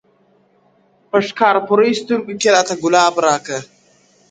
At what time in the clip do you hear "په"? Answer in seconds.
1.09-1.17